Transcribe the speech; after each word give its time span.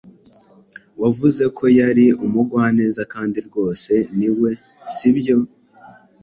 Wavuze 1.01 1.43
ko 1.57 1.63
yari 1.79 2.05
umugwaneza 2.25 3.01
kandi 3.13 3.37
rwose 3.47 3.93
ni 4.17 4.29
we, 4.39 4.51
si 4.95 5.09
byo? 5.17 5.37